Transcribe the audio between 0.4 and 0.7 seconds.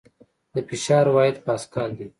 د